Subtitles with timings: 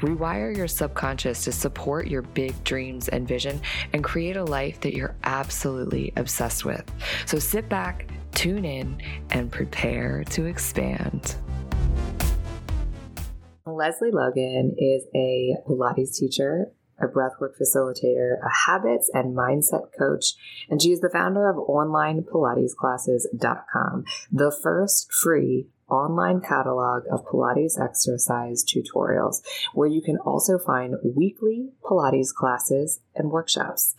[0.00, 3.60] Rewire your subconscious to support your big dreams and vision
[3.92, 6.84] and create a life that you're absolutely obsessed with.
[7.24, 9.00] So sit back, tune in,
[9.30, 11.36] and prepare to expand.
[13.66, 20.32] Lesley Logan is a Pilates teacher, a breathwork facilitator, a habits and mindset coach,
[20.70, 28.64] and she is the founder of OnlinePilatesClasses.com, the first free online catalog of Pilates exercise
[28.64, 29.42] tutorials,
[29.74, 33.94] where you can also find weekly Pilates classes and workshops.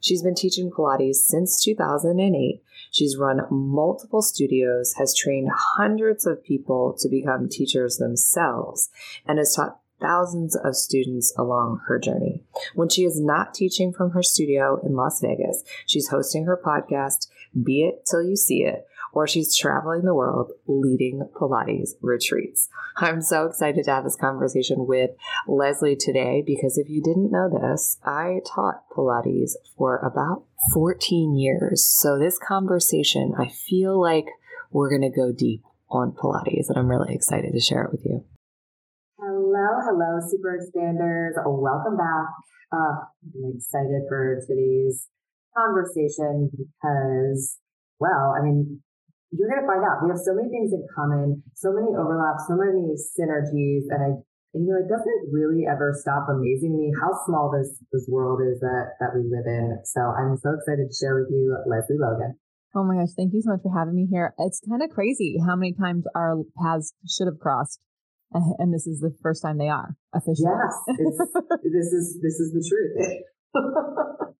[0.00, 2.62] She's been teaching Pilates since 2008.
[2.90, 8.88] She's run multiple studios, has trained hundreds of people to become teachers themselves,
[9.26, 12.44] and has taught thousands of students along her journey.
[12.74, 17.28] When she is not teaching from her studio in Las Vegas, she's hosting her podcast,
[17.64, 22.68] Be It Till You See It, or she's traveling the world leading Pilates retreats.
[22.98, 25.12] I'm so excited to have this conversation with
[25.48, 31.82] Lesley today because if you didn't know this, I taught Pilates for about 14 years.
[31.82, 34.26] So this conversation, I feel like
[34.70, 38.04] we're going to go deep on Pilates and I'm really excited to share it with
[38.04, 38.22] you.
[39.18, 41.32] Hello, hello, super expanders.
[41.42, 42.28] Welcome back.
[42.70, 45.08] Uh, I'm excited for today's
[45.56, 47.56] conversation because,
[47.98, 48.82] well, I mean,
[49.34, 52.46] you're going to find out we have so many things in common, so many overlaps,
[52.46, 53.90] so many synergies.
[53.90, 54.10] And I,
[54.54, 58.60] you know, it doesn't really ever stop amazing me how small this, this world is
[58.60, 59.82] that, that we live in.
[59.84, 62.38] So I'm so excited to share with you Lesley Logan.
[62.74, 63.16] Oh my gosh.
[63.16, 64.34] Thank you so much for having me here.
[64.38, 67.80] It's kind of crazy how many times our paths should have crossed.
[68.32, 70.50] And this is the first time they are officially.
[70.50, 70.98] Yes,
[71.62, 73.22] this is this is the truth.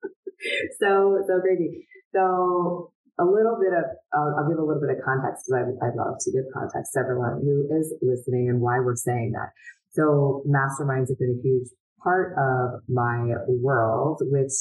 [0.81, 1.87] so so crazy.
[2.13, 5.89] So a little bit of, uh, I'll give a little bit of context because I,
[5.89, 9.57] I love to give context to everyone who is listening and why we're saying that.
[9.97, 11.73] So masterminds have been a huge
[12.05, 14.53] part of my world, which,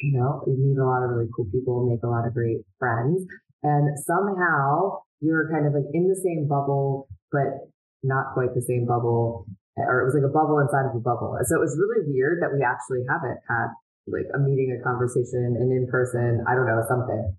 [0.00, 2.64] you know, you meet a lot of really cool people, make a lot of great
[2.78, 3.28] friends.
[3.62, 7.68] And somehow you're kind of like in the same bubble, but
[8.02, 9.44] not quite the same bubble.
[9.76, 11.36] Or it was like a bubble inside of a bubble.
[11.44, 13.68] So it was really weird that we actually haven't had
[14.08, 17.36] like a meeting, a conversation, and in person, I don't know, something.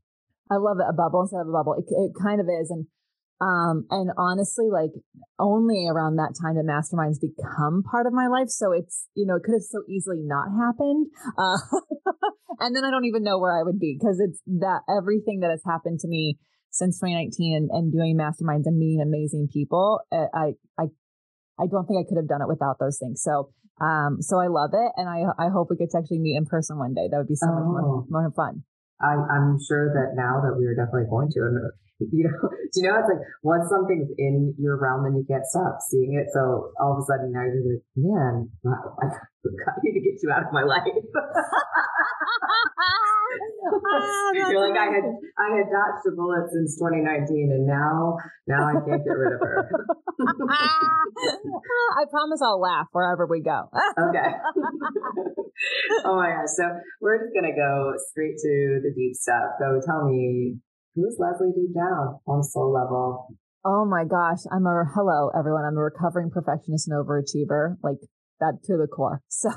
[0.49, 0.89] I love it.
[0.89, 1.75] A bubble instead of a bubble.
[1.77, 2.69] It, it kind of is.
[2.69, 2.87] And,
[3.41, 4.91] um, and honestly, like
[5.37, 8.49] only around that time did masterminds become part of my life.
[8.49, 11.07] So it's, you know, it could have so easily not happened.
[11.37, 11.57] Uh,
[12.59, 15.51] and then I don't even know where I would be because it's that everything that
[15.51, 16.39] has happened to me
[16.71, 20.01] since 2019 and, and doing masterminds and meeting amazing people.
[20.11, 20.85] Uh, I, I,
[21.59, 23.21] I don't think I could have done it without those things.
[23.21, 23.51] So,
[23.81, 24.91] um, so I love it.
[24.97, 27.07] And I, I hope we get to actually meet in person one day.
[27.09, 27.55] That would be so oh.
[27.55, 28.05] much more, oh.
[28.09, 28.63] more fun.
[29.01, 31.55] I, am sure that now that we are definitely going to, and
[32.11, 35.45] you know, do you know it's like once something's in your realm, then you can't
[35.45, 36.31] stop seeing it.
[36.31, 40.31] So all of a sudden now you're like, man, I, I need to get you
[40.31, 40.87] out of my life.
[43.87, 45.05] oh, You're like I had
[45.37, 48.17] I had dodged a bullet since 2019, and now
[48.47, 49.69] now I can't get rid of her.
[51.97, 53.69] I promise I'll laugh wherever we go.
[53.73, 54.29] okay.
[56.05, 56.49] oh my gosh!
[56.55, 56.63] So
[57.01, 59.55] we're just gonna go straight to the deep stuff.
[59.59, 60.59] So tell me,
[60.95, 63.27] who is Lesley deep down on soul level?
[63.63, 64.43] Oh my gosh!
[64.51, 65.65] I'm a hello everyone.
[65.65, 67.77] I'm a recovering perfectionist and overachiever.
[67.83, 67.99] Like
[68.39, 69.21] that to the core.
[69.29, 69.49] So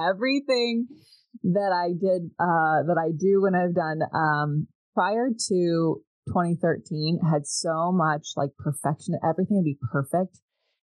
[0.00, 0.86] everything
[1.42, 7.46] that I did, uh, that I do when I've done, um, prior to 2013 had
[7.46, 10.40] so much like perfection, everything would be perfect.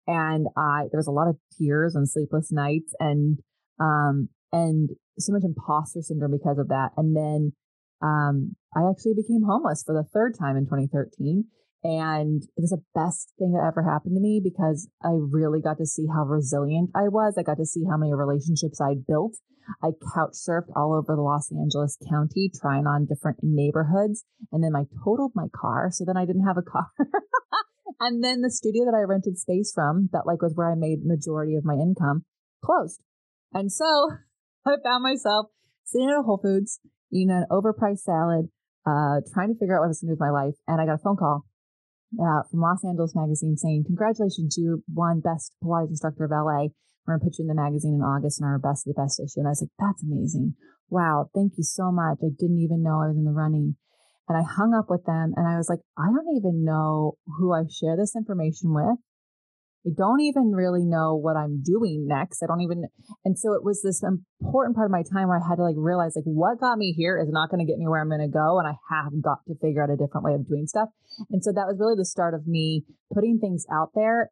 [0.05, 3.39] And I, there was a lot of tears and sleepless nights and,
[3.79, 6.89] um, and so much imposter syndrome because of that.
[6.97, 7.53] And then,
[8.01, 11.45] um, I actually became homeless for the third time in 2013.
[11.83, 15.77] And it was the best thing that ever happened to me because I really got
[15.79, 17.35] to see how resilient I was.
[17.37, 19.35] I got to see how many relationships I'd built.
[19.83, 24.23] I couch surfed all over the Los Angeles County, trying on different neighborhoods.
[24.51, 25.89] And then I totaled my car.
[25.91, 26.87] So then I didn't have a car.
[27.99, 31.05] And then the studio that I rented space from, that like was where I made
[31.05, 32.25] majority of my income,
[32.63, 32.99] closed.
[33.53, 33.85] And so
[34.65, 35.47] I found myself
[35.83, 36.79] sitting at a Whole Foods,
[37.11, 38.47] eating an overpriced salad,
[38.85, 40.55] uh, trying to figure out what I was going to do with my life.
[40.67, 41.45] And I got a phone call
[42.19, 46.73] uh, from Los Angeles Magazine saying, Congratulations, you won Best Pilates Instructor of LA.
[47.05, 49.01] We're going to put you in the magazine in August in our Best of the
[49.01, 49.39] Best issue.
[49.39, 50.55] And I was like, That's amazing.
[50.89, 51.29] Wow.
[51.33, 52.19] Thank you so much.
[52.21, 53.75] I didn't even know I was in the running.
[54.29, 57.51] And I hung up with them and I was like, I don't even know who
[57.51, 58.95] I share this information with.
[59.85, 62.41] I don't even really know what I'm doing next.
[62.41, 62.85] I don't even,
[63.25, 65.75] and so it was this important part of my time where I had to like
[65.77, 68.21] realize like what got me here is not going to get me where I'm going
[68.21, 68.59] to go.
[68.59, 70.87] And I have got to figure out a different way of doing stuff.
[71.31, 74.29] And so that was really the start of me putting things out there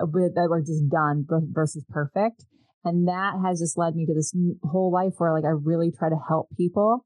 [0.00, 2.46] uh, that were just done versus perfect.
[2.84, 4.32] And that has just led me to this
[4.62, 7.04] whole life where like I really try to help people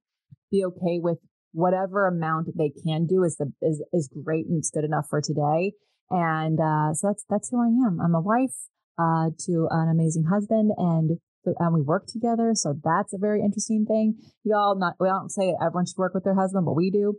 [0.53, 1.19] be okay with
[1.53, 5.21] whatever amount they can do is the is is great and it's good enough for
[5.21, 5.73] today
[6.11, 8.01] and uh, so that's that's who I am.
[8.01, 8.57] I'm a wife
[8.99, 12.53] uh, to an amazing husband, and and we work together.
[12.55, 14.17] So that's a very interesting thing.
[14.45, 17.15] Y'all, not we don't say everyone should work with their husband, but we do.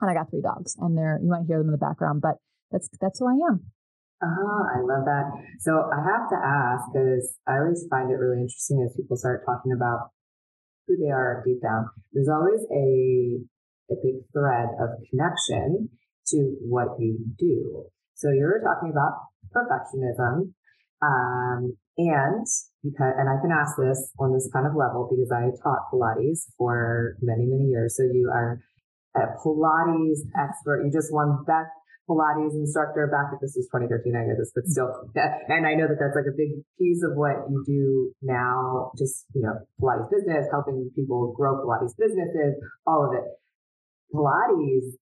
[0.00, 2.36] And I got three dogs, and they're you might hear them in the background, but
[2.70, 3.72] that's that's who I am.
[4.22, 5.28] Ah, I love that.
[5.60, 9.44] So I have to ask because I always find it really interesting as people start
[9.44, 10.10] talking about
[10.86, 11.88] who they are deep down.
[12.12, 13.40] There's always a
[13.90, 15.90] a big thread of connection
[16.28, 17.86] to what you do.
[18.16, 20.52] So you were talking about perfectionism.
[21.04, 22.46] Um, and
[22.82, 26.48] because, and I can ask this on this kind of level because I taught Pilates
[26.56, 27.96] for many, many years.
[27.96, 28.60] So you are
[29.14, 30.84] a Pilates expert.
[30.84, 31.68] You just won best
[32.08, 34.16] Pilates instructor back if this was 2013.
[34.16, 34.88] I know this, but still,
[35.52, 38.92] and I know that that's like a big piece of what you do now.
[38.96, 43.28] Just, you know, Pilates business, helping people grow Pilates businesses, all of it.
[44.14, 44.96] Pilates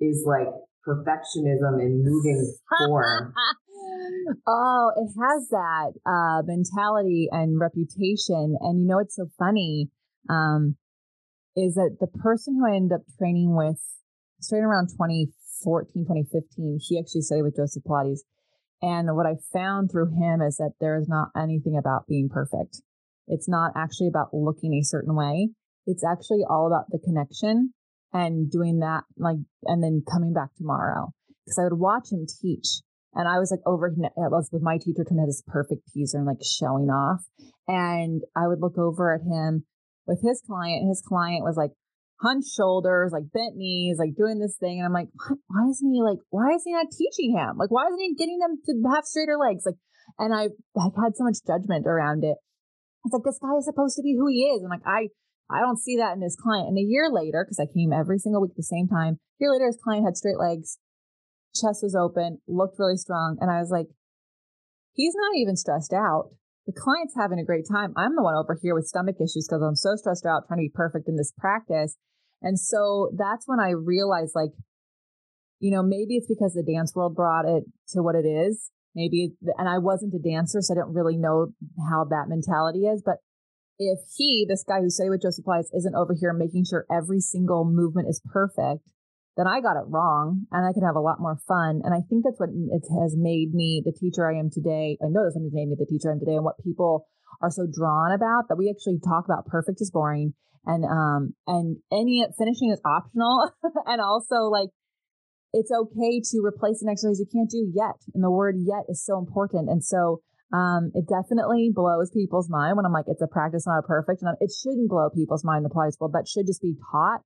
[0.00, 0.52] is like
[0.86, 2.54] perfectionism in moving
[2.86, 3.34] form.
[4.46, 8.56] oh, it has that uh, mentality and reputation.
[8.60, 9.88] And you know, what's so funny
[10.28, 10.76] um,
[11.56, 13.80] is that the person who I ended up training with
[14.40, 18.20] straight around 2014, 2015, he actually studied with Joseph Pilates.
[18.82, 22.82] And what I found through him is that there is not anything about being perfect.
[23.26, 25.48] It's not actually about looking a certain way.
[25.86, 27.72] It's actually all about the connection
[28.16, 31.12] and doing that like and then coming back tomorrow.
[31.44, 32.80] Because I would watch him teach
[33.14, 35.92] and I was like over I was with my teacher trying to have this perfect
[35.92, 37.24] teaser and like showing off.
[37.68, 39.64] And I would look over at him
[40.06, 41.72] with his client his client was like
[42.22, 44.78] hunched shoulders like bent knees like doing this thing.
[44.78, 47.58] And I'm like why isn't he like why is he not teaching him?
[47.58, 49.64] Like why isn't he getting them to have straighter legs?
[49.66, 49.80] Like
[50.18, 50.48] and I
[50.78, 52.38] I had so much judgment around it.
[53.04, 54.62] It's like this guy is supposed to be who he is.
[54.62, 55.08] And like I
[55.50, 56.68] I don't see that in his client.
[56.68, 59.38] And a year later, because I came every single week at the same time, a
[59.40, 60.78] year later, his client had straight legs,
[61.54, 63.38] chest was open, looked really strong.
[63.40, 63.86] And I was like,
[64.94, 66.30] he's not even stressed out.
[66.66, 67.92] The client's having a great time.
[67.96, 70.68] I'm the one over here with stomach issues because I'm so stressed out trying to
[70.68, 71.96] be perfect in this practice.
[72.42, 74.50] And so that's when I realized, like,
[75.60, 77.64] you know, maybe it's because the dance world brought it
[77.94, 78.70] to what it is.
[78.94, 81.48] Maybe, and I wasn't a dancer, so I don't really know
[81.90, 83.02] how that mentality is.
[83.04, 83.16] But
[83.78, 87.20] if he, this guy who studied with Joseph Pilates, isn't over here making sure every
[87.20, 88.88] single movement is perfect,
[89.36, 91.82] then I got it wrong and I could have a lot more fun.
[91.84, 94.96] And I think that's what it has made me the teacher I am today.
[95.02, 97.06] I know that's what has made me the teacher I am today and what people
[97.42, 100.32] are so drawn about that we actually talk about perfect is boring
[100.64, 103.50] and um and any finishing is optional
[103.86, 104.70] and also like
[105.56, 107.96] it's okay to replace an exercise you can't do yet.
[108.14, 109.70] And the word yet is so important.
[109.70, 110.20] And so
[110.52, 114.22] um, it definitely blows people's mind when I'm like, it's a practice, not a perfect.
[114.22, 116.14] And it shouldn't blow people's mind in the Pilates world.
[116.14, 117.22] That should just be taught.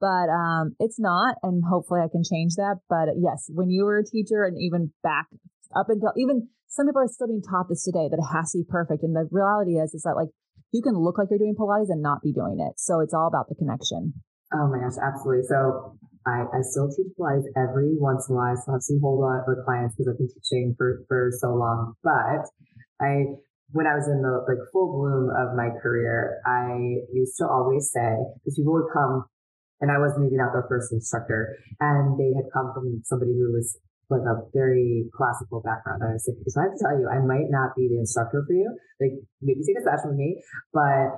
[0.00, 1.36] But um, it's not.
[1.42, 2.80] And hopefully I can change that.
[2.88, 5.26] But yes, when you were a teacher and even back
[5.76, 8.58] up until even some people are still being taught this today that it has to
[8.58, 9.02] be perfect.
[9.02, 10.28] And the reality is, is that like
[10.72, 12.78] you can look like you're doing Pilates and not be doing it.
[12.78, 14.14] So it's all about the connection.
[14.52, 15.44] Oh my gosh, absolutely.
[15.48, 15.96] So
[16.26, 18.52] I, I still teach Pilates every once in a while.
[18.52, 21.54] I still have some hold on with clients because I've been teaching for, for so
[21.54, 21.94] long.
[22.02, 22.44] But
[23.00, 23.40] I,
[23.72, 27.90] when I was in the like full bloom of my career, I used to always
[27.92, 29.24] say, because people would come
[29.80, 33.56] and I was maybe not their first instructor and they had come from somebody who
[33.56, 33.78] was
[34.10, 36.02] like a very classical background.
[36.02, 38.02] And I was like, so I have to tell you, I might not be the
[38.02, 38.68] instructor for you.
[39.00, 40.42] Like maybe take a session with me,
[40.74, 41.16] but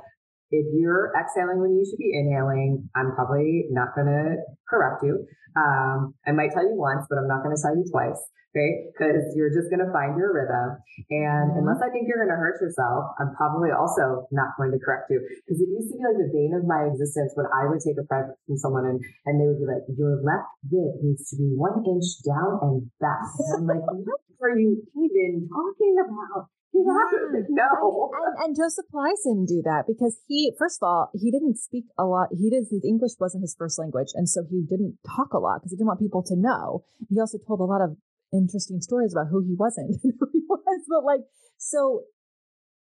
[0.52, 4.37] if you're exhaling when you should be inhaling, I'm probably not going to
[4.68, 5.26] correct you.
[5.56, 8.21] Um, I might tell you once, but I'm not going to tell you twice
[8.52, 8.92] right?
[8.92, 10.76] Because you're just going to find your rhythm.
[11.09, 11.61] And mm-hmm.
[11.64, 15.09] unless I think you're going to hurt yourself, I'm probably also not going to correct
[15.09, 15.21] you.
[15.44, 17.97] Because it used to be like the bane of my existence when I would take
[17.97, 21.37] a friend from someone and, and they would be like, your left rib needs to
[21.40, 23.25] be one inch down and back.
[23.56, 26.52] And I'm like, what are you even talking about?
[26.72, 27.44] Yeah.
[27.50, 28.10] no.
[28.16, 31.84] And, and, Joseph Pilates didn't do that because he, first of all, he didn't speak
[31.98, 32.28] a lot.
[32.32, 34.08] He did, his English wasn't his first language.
[34.14, 36.84] And so he didn't talk a lot because he didn't want people to know.
[37.10, 37.96] He also told a lot of
[38.32, 40.80] interesting stories about who he wasn't and who he was.
[40.88, 41.20] But like,
[41.58, 42.04] so,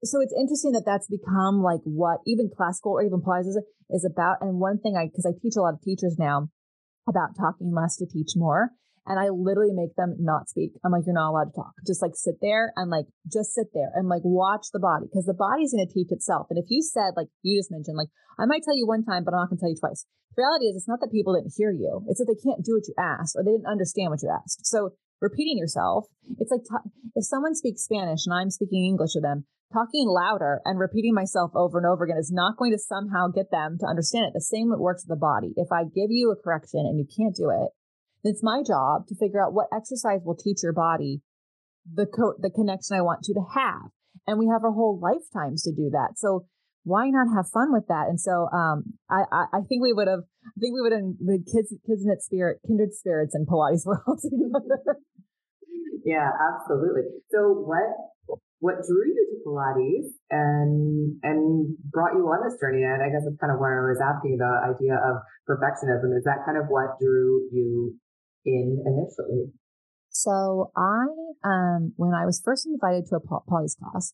[0.04, 4.04] so it's interesting that that's become like what even classical or even Pilates is, is
[4.04, 4.38] about.
[4.42, 6.50] And one thing I, cause I teach a lot of teachers now
[7.08, 8.72] about talking less to teach more.
[9.08, 10.76] And I literally make them not speak.
[10.84, 11.74] I'm like, you're not allowed to talk.
[11.88, 15.26] Just like sit there and like, just sit there and like watch the body because
[15.26, 16.48] the body's going to teach itself.
[16.52, 19.24] And if you said, like you just mentioned, like, I might tell you one time,
[19.24, 20.06] but I'm not going to tell you twice.
[20.36, 22.04] The reality is it's not that people didn't hear you.
[22.12, 24.68] It's that they can't do what you asked or they didn't understand what you asked.
[24.68, 26.06] So repeating yourself.
[26.38, 30.62] It's like t- if someone speaks Spanish and I'm speaking English to them, talking louder
[30.66, 33.88] and repeating myself over and over again is not going to somehow get them to
[33.88, 34.34] understand it.
[34.34, 35.54] The same works with the body.
[35.56, 37.70] If I give you a correction and you can't do it,
[38.28, 41.22] it's my job to figure out what exercise will teach your body
[41.88, 43.92] the co- the connection I want you to have.
[44.26, 46.18] And we have our whole lifetimes to do that.
[46.18, 46.46] So
[46.84, 48.08] why not have fun with that?
[48.08, 51.04] And so um, I, I, I think we would have I think we would have
[51.48, 55.00] kids kids in spirit, kindred spirits in Pilates world together.
[56.06, 57.08] yeah, absolutely.
[57.32, 57.88] So what
[58.60, 62.84] what drew you to Pilates and and brought you on this journey?
[62.84, 66.16] And I guess that's kind of where I was asking the idea of perfectionism.
[66.18, 67.96] Is that kind of what drew you
[68.48, 69.52] in initially?
[70.10, 71.06] So I
[71.44, 74.14] um when I was first invited to a Pilates class,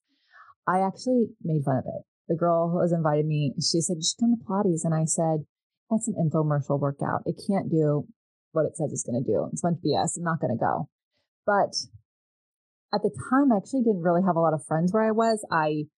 [0.67, 4.03] I actually made fun of it the girl who has invited me, she said, you
[4.03, 4.83] should come to Pilates.
[4.83, 5.45] And I said,
[5.89, 7.23] that's an infomercial workout.
[7.25, 8.07] It can't do
[8.51, 9.49] what it says it's going to do.
[9.51, 10.17] It's a bunch of BS.
[10.17, 10.89] I'm not going to go.
[11.45, 11.75] But
[12.93, 15.45] at the time, I actually didn't really have a lot of friends where I was.
[15.51, 15.89] I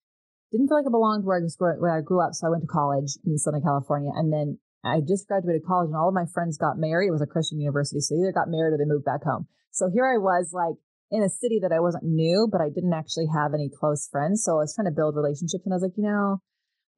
[0.50, 2.34] didn't feel like I belonged where I, was, where I grew up.
[2.34, 4.10] So I went to college in Southern California.
[4.14, 7.08] And then I just graduated college and all of my friends got married.
[7.08, 8.00] It was a Christian university.
[8.00, 9.46] So either got married or they moved back home.
[9.70, 10.78] So here I was like
[11.10, 14.42] in a city that I wasn't new, but I didn't actually have any close friends.
[14.42, 16.42] So I was trying to build relationships and I was like, you know,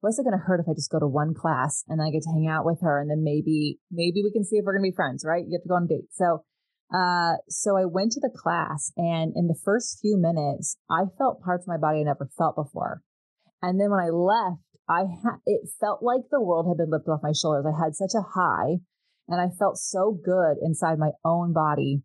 [0.01, 2.23] what's it going to hurt if I just go to one class and I get
[2.23, 4.87] to hang out with her and then maybe, maybe we can see if we're going
[4.87, 5.43] to be friends, right?
[5.45, 6.09] You have to go on date.
[6.11, 6.45] So,
[6.93, 11.43] uh, so I went to the class and in the first few minutes, I felt
[11.43, 13.01] parts of my body I never felt before.
[13.61, 17.11] And then when I left, I had, it felt like the world had been lifted
[17.11, 17.65] off my shoulders.
[17.69, 18.81] I had such a high
[19.27, 22.01] and I felt so good inside my own body.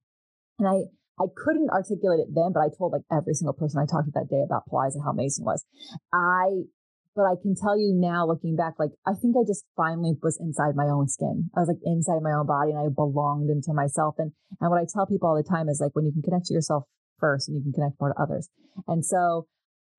[0.58, 3.86] And I, I couldn't articulate it then, but I told like every single person I
[3.88, 5.64] talked to that day about Pilates and how amazing it was.
[6.12, 6.68] I,
[7.16, 10.36] but I can tell you now, looking back, like I think I just finally was
[10.40, 11.48] inside my own skin.
[11.56, 14.16] I was like inside my own body, and I belonged into myself.
[14.18, 16.46] And and what I tell people all the time is like when you can connect
[16.46, 16.84] to yourself
[17.20, 18.50] first, and you can connect more to others.
[18.88, 19.46] And so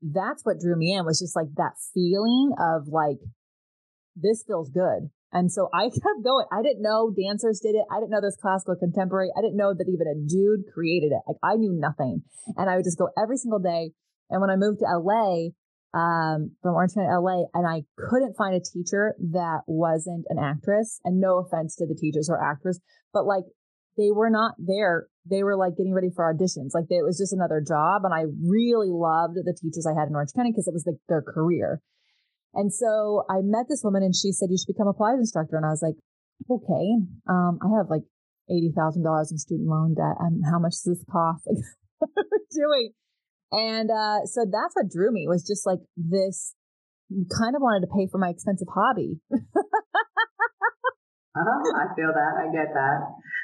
[0.02, 3.20] that's what drew me in was just like that feeling of like
[4.16, 5.10] this feels good.
[5.32, 6.46] And so I kept going.
[6.52, 7.86] I didn't know dancers did it.
[7.92, 9.30] I didn't know this classical contemporary.
[9.38, 11.22] I didn't know that even a dude created it.
[11.28, 12.24] Like I knew nothing.
[12.56, 13.92] And I would just go every single day.
[14.30, 15.54] And when I moved to LA,
[15.96, 21.00] um, from Orange County, LA, and I couldn't find a teacher that wasn't an actress.
[21.06, 22.80] And no offense to the teachers or actors,
[23.14, 23.46] but like
[23.98, 25.08] they were not there.
[25.30, 26.74] They were like getting ready for auditions.
[26.74, 28.04] Like it was just another job.
[28.04, 31.00] And I really loved the teachers I had in Orange County because it was like
[31.08, 31.82] their career.
[32.54, 35.58] And so I met this woman and she said, you should become a Pilates instructor.
[35.58, 35.96] And I was like,
[36.50, 36.88] okay,
[37.28, 38.04] um, I have like
[38.52, 40.16] $80,000 in student loan debt.
[40.20, 41.48] And how much does this cost?
[41.98, 42.92] Like, what are we doing?
[43.54, 46.54] And uh, so that's what drew me was just like this
[47.10, 49.22] kind of wanted to pay for my expensive hobby.
[51.36, 52.34] Uh-huh, I feel that.
[52.39, 53.00] I get that.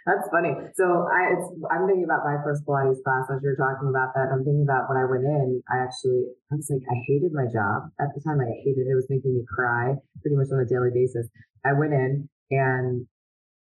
[0.07, 0.55] That's funny.
[0.79, 4.31] So I, it's, I'm thinking about my first Pilates class as you're talking about that.
[4.31, 7.51] I'm thinking about when I went in, I actually, I was like, I hated my
[7.51, 8.39] job at the time.
[8.39, 8.95] I hated it.
[8.95, 9.93] It was making me cry
[10.23, 11.27] pretty much on a daily basis.
[11.67, 13.05] I went in and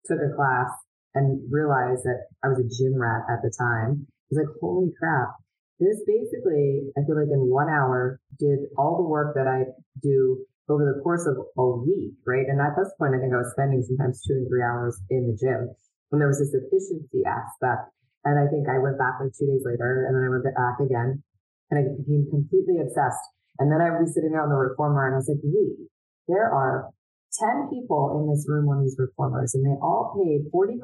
[0.06, 0.70] took a class
[1.16, 4.04] and realized that I was a gym rat at the time.
[4.04, 5.34] I was like, holy crap.
[5.80, 9.64] This basically, I feel like in one hour did all the work that I
[10.04, 12.46] do over the course of a week, right?
[12.46, 15.28] And at this point, I think I was spending sometimes two and three hours in
[15.28, 15.74] the gym.
[16.14, 17.90] And there was this efficiency aspect.
[18.26, 20.78] And I think I went back like two days later and then I went back
[20.82, 21.24] again
[21.72, 23.24] and I became completely obsessed.
[23.58, 25.90] And then I would be sitting there on the reformer and I was like, wait,
[26.28, 26.92] there are
[27.38, 30.82] 10 people in this room when these reformers, and they all paid $45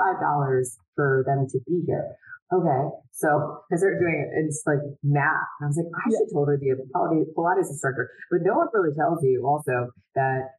[0.95, 2.15] for them to be here.
[2.53, 2.83] Okay.
[3.11, 4.45] So I started doing it.
[4.45, 5.49] It's like math.
[5.59, 8.11] And I was like, I should totally be able to do a Pilates instructor.
[8.29, 10.53] But no one really tells you also that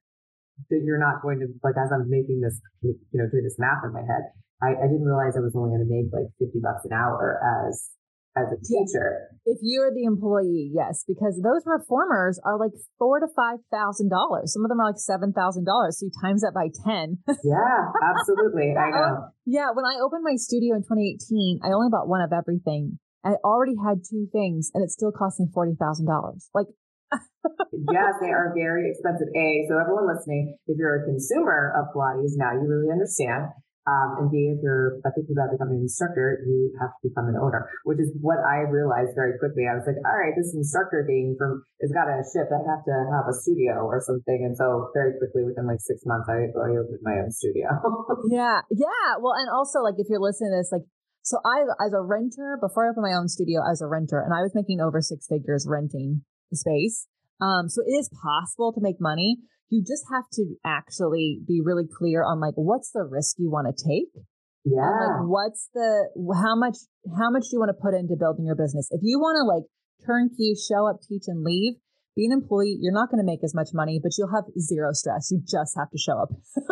[0.71, 3.85] that you're not going to like as I'm making this, you know, doing this math
[3.85, 4.33] in my head.
[4.65, 7.39] I, I didn't realize I was only going to make like 50 bucks an hour
[7.45, 7.93] as
[8.37, 9.33] as a teacher.
[9.49, 14.53] If you're the employee, yes, because those reformers are like four to five thousand dollars.
[14.53, 15.99] Some of them are like seven thousand dollars.
[15.99, 17.19] So you times that by ten.
[17.45, 18.77] yeah, absolutely.
[18.77, 19.33] I know.
[19.47, 22.99] Yeah, when I opened my studio in 2018, I only bought one of everything.
[23.25, 26.51] I already had two things, and it still cost me forty thousand dollars.
[26.55, 26.69] Like.
[27.95, 29.31] yes, they are very expensive.
[29.31, 33.55] A, so everyone listening, if you're a consumer of Pilates, now you really understand
[33.87, 37.39] um, and B, if you're thinking about becoming an instructor, you have to become an
[37.39, 39.71] owner, which is what I realized very quickly.
[39.71, 42.51] I was like, all right, this instructor thing from has got to shift.
[42.51, 44.43] I have to have a studio or something.
[44.43, 47.71] And so very quickly, within like six months, I, I opened my own studio.
[48.27, 48.67] yeah.
[48.75, 49.23] Yeah.
[49.23, 50.87] Well, and also like if you're listening to this, like,
[51.23, 54.35] so I, as a renter, before I opened my own studio as a renter, and
[54.35, 57.07] I was making over six figures renting the space.
[57.41, 59.39] Um, so it is possible to make money.
[59.69, 63.67] You just have to actually be really clear on like what's the risk you want
[63.67, 64.15] to take
[64.67, 64.83] yeah.
[64.83, 66.77] and like what's the how much
[67.19, 68.89] how much do you want to put into building your business?
[68.91, 69.67] If you want to like
[70.07, 71.75] turnkey show up teach and leave
[72.15, 74.93] be an employee you're not going to make as much money but you'll have zero
[74.93, 75.31] stress.
[75.31, 76.31] You just have to show up.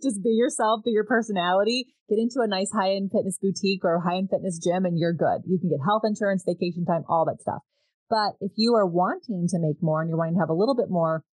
[0.00, 4.30] Just be yourself be your personality get into a nice high-end fitness boutique or high-end
[4.30, 5.42] fitness gym and you're good.
[5.44, 7.66] You can get health insurance vacation time all that stuff
[8.08, 10.76] but if you are wanting to make more and you're wanting to have a little
[10.76, 11.24] bit more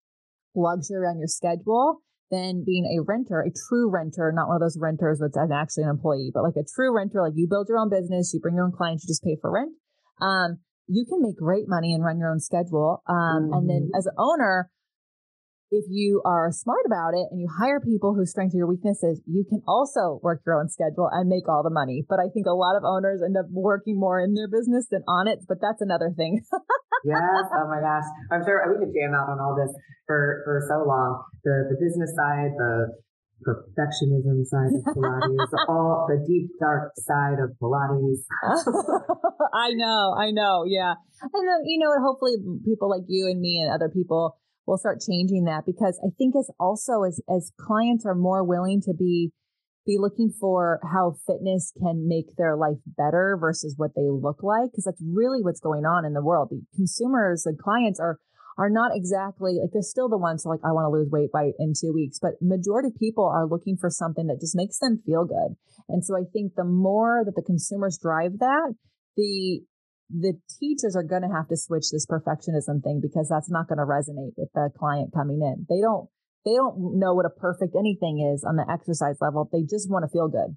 [0.54, 4.78] luxury on your schedule than being a renter, a true renter, not one of those
[4.80, 7.88] renters that's actually an employee, but like a true renter, like you build your own
[7.88, 9.72] business, you bring your own clients, you just pay for rent.
[10.20, 13.02] Um, you can make great money and run your own schedule.
[13.06, 13.52] Um, mm-hmm.
[13.52, 13.98] and then mm-hmm.
[13.98, 14.70] as an owner,
[15.70, 19.44] if you are smart about it and you hire people who strengthen your weaknesses, you
[19.48, 22.04] can also work your own schedule and make all the money.
[22.08, 25.02] But I think a lot of owners end up working more in their business than
[25.08, 26.40] on it, but that's another thing.
[27.04, 27.44] yes.
[27.50, 28.06] Oh my gosh.
[28.30, 29.74] I'm sure we could jam out on all this
[30.06, 31.24] for, for so long.
[31.42, 32.94] The, the business side, the
[33.42, 38.22] perfectionism side of Pilates, all the deep, dark side of Pilates.
[39.52, 40.14] I know.
[40.16, 40.64] I know.
[40.64, 40.94] Yeah.
[41.22, 45.00] And then, you know, hopefully people like you and me and other people we'll start
[45.00, 49.32] changing that because I think as also as as clients are more willing to be
[49.86, 54.72] be looking for how fitness can make their life better versus what they look like
[54.72, 56.48] because that's really what's going on in the world.
[56.50, 58.18] The consumers and clients are
[58.58, 61.52] are not exactly like they're still the ones like I want to lose weight by
[61.58, 65.02] in two weeks, but majority of people are looking for something that just makes them
[65.04, 65.56] feel good.
[65.88, 68.74] And so I think the more that the consumers drive that,
[69.16, 69.60] the
[70.10, 73.78] the teachers are going to have to switch this perfectionism thing because that's not going
[73.78, 75.66] to resonate with the client coming in.
[75.68, 76.08] They don't
[76.46, 79.50] they don't know what a perfect anything is on the exercise level.
[79.50, 80.54] They just want to feel good.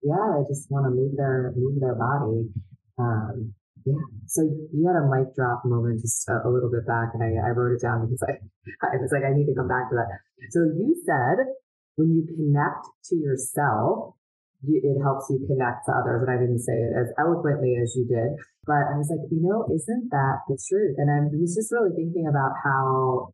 [0.00, 2.48] Yeah, they just want to move their move their body.
[2.96, 3.52] Um,
[3.84, 4.00] yeah.
[4.26, 7.36] So you had a mic drop moment just a, a little bit back, and I,
[7.36, 8.40] I wrote it down because I
[8.96, 10.08] I was like I need to come back to that.
[10.56, 11.52] So you said
[12.00, 14.15] when you connect to yourself,
[14.64, 16.24] it helps you connect to others.
[16.24, 19.42] And I didn't say it as eloquently as you did, but I was like, you
[19.42, 20.96] know, isn't that the truth?
[20.98, 23.32] And I was just really thinking about how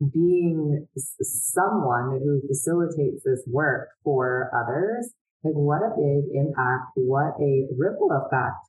[0.00, 7.66] being someone who facilitates this work for others, like what a big impact, what a
[7.76, 8.60] ripple effect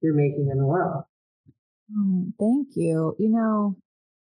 [0.00, 1.04] you're making in the world.
[1.92, 3.14] Mm, thank you.
[3.18, 3.76] You know,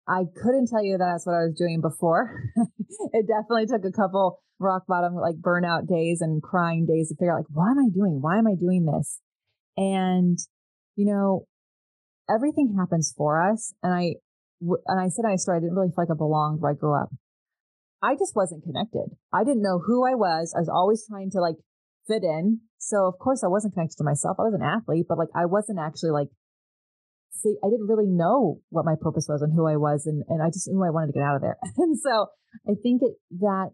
[0.07, 2.43] I couldn't tell you that that's what I was doing before.
[3.13, 7.33] it definitely took a couple rock bottom, like burnout days and crying days to figure
[7.33, 8.19] out, like, what am I doing?
[8.21, 9.19] Why am I doing this?
[9.77, 10.37] And,
[10.95, 11.47] you know,
[12.29, 13.73] everything happens for us.
[13.81, 14.15] And I,
[14.61, 16.95] and I said I started, I didn't really feel like I belonged where I grew
[16.95, 17.09] up.
[18.01, 19.17] I just wasn't connected.
[19.33, 20.53] I didn't know who I was.
[20.55, 21.55] I was always trying to like
[22.07, 22.61] fit in.
[22.77, 24.37] So of course I wasn't connected to myself.
[24.39, 26.27] I was an athlete, but like I wasn't actually like
[27.43, 30.47] I didn't really know what my purpose was and who I was, and, and I
[30.47, 31.57] just knew I wanted to get out of there.
[31.77, 32.27] and so
[32.67, 33.71] I think it, that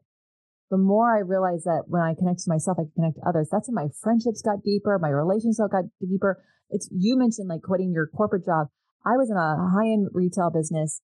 [0.72, 3.50] the more I realized that when I connect to myself, I can connect to others.
[3.52, 6.42] That's when my friendships got deeper, my relationships got deeper.
[6.70, 8.68] It's you mentioned like quitting your corporate job.
[9.06, 11.02] I was in a high end retail business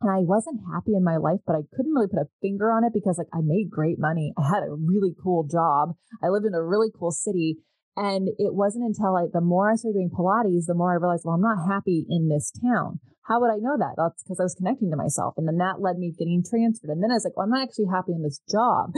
[0.00, 2.84] and I wasn't happy in my life, but I couldn't really put a finger on
[2.84, 4.32] it because like I made great money.
[4.38, 5.96] I had a really cool job.
[6.22, 7.58] I lived in a really cool city
[7.96, 11.22] and it wasn't until I, the more I started doing Pilates, the more I realized,
[11.24, 12.98] well, I'm not happy in this town.
[13.22, 13.94] How would I know that?
[13.96, 15.34] That's because I was connecting to myself.
[15.38, 16.90] And then that led me getting transferred.
[16.90, 18.92] And then I was like, well, I'm not actually happy in this job.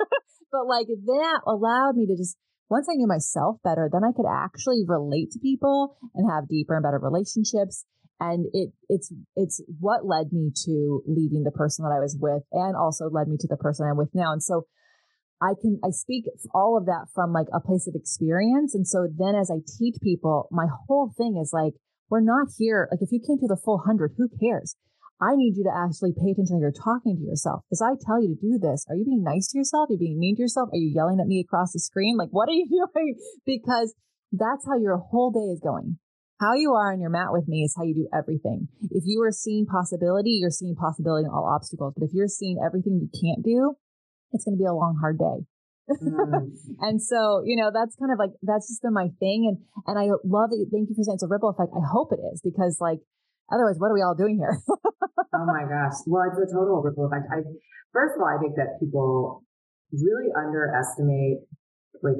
[0.52, 2.36] but like that allowed me to just
[2.68, 6.74] once I knew myself better, then I could actually relate to people and have deeper
[6.74, 7.84] and better relationships.
[8.20, 12.44] And it it's it's what led me to leaving the person that I was with
[12.52, 14.32] and also led me to the person I'm with now.
[14.32, 14.66] And so
[15.42, 18.74] I can I speak all of that from like a place of experience.
[18.74, 21.74] And so then as I teach people, my whole thing is like,
[22.08, 22.88] we're not here.
[22.90, 24.76] Like if you came to the full hundred, who cares?
[25.20, 27.62] I need you to actually pay attention you're talking to yourself.
[27.70, 29.90] As I tell you to do this, are you being nice to yourself?
[29.90, 30.70] Are you being mean to yourself?
[30.72, 32.16] Are you yelling at me across the screen?
[32.16, 33.14] Like, what are you doing?
[33.46, 33.94] Because
[34.32, 35.98] that's how your whole day is going.
[36.40, 38.66] How you are on your mat with me is how you do everything.
[38.90, 41.94] If you are seeing possibility, you're seeing possibility in all obstacles.
[41.96, 43.76] But if you're seeing everything you can't do,
[44.32, 45.46] it's going to be a long, hard day.
[45.92, 46.54] Mm.
[46.80, 49.50] and so, you know, that's kind of like, that's just been my thing.
[49.50, 50.56] And, and I love that.
[50.56, 51.74] You, thank you for saying it's a ripple effect.
[51.74, 53.02] I hope it is because like,
[53.52, 54.56] otherwise, what are we all doing here?
[54.70, 55.98] oh my gosh.
[56.06, 57.26] Well, it's a total ripple effect.
[57.28, 57.42] I,
[57.92, 59.42] first of all, I think that people
[59.92, 61.44] really underestimate
[62.00, 62.16] like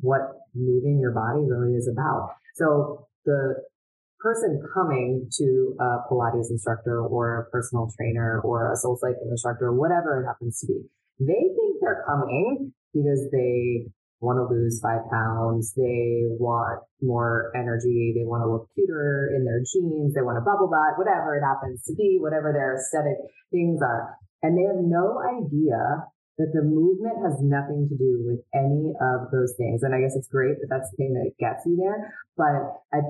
[0.00, 2.36] what moving your body really is about.
[2.54, 3.64] So the
[4.20, 9.72] person coming to a Pilates instructor or a personal trainer or a soul cycle instructor,
[9.72, 10.80] whatever it happens to be,
[11.18, 13.86] they think they're coming because they
[14.20, 15.74] want to lose five pounds.
[15.74, 18.14] They want more energy.
[18.14, 20.14] They want to look cuter in their jeans.
[20.14, 23.18] They want a bubble butt, whatever it happens to be, whatever their aesthetic
[23.50, 24.18] things are.
[24.42, 26.06] And they have no idea
[26.38, 29.82] that the movement has nothing to do with any of those things.
[29.82, 32.14] And I guess it's great that that's the thing that gets you there.
[32.38, 33.02] But I,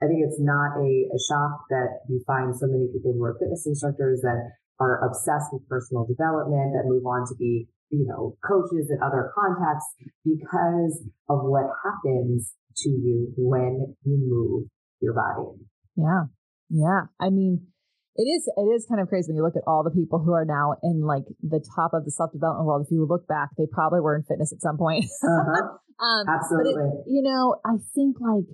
[0.00, 3.36] I think it's not a, a shock that you find so many people who are
[3.36, 8.38] fitness instructors that are obsessed with personal development that move on to be you know,
[8.46, 14.68] coaches in other contexts because of what happens to you when you move
[15.00, 15.58] your body.
[15.96, 16.30] Yeah.
[16.70, 17.10] Yeah.
[17.20, 17.66] I mean,
[18.14, 20.32] it is it is kind of crazy when you look at all the people who
[20.32, 22.86] are now in like the top of the self development world.
[22.86, 25.04] If you look back, they probably were in fitness at some point.
[25.22, 26.04] Uh-huh.
[26.04, 26.84] um, Absolutely.
[26.84, 28.46] It, you know, I think like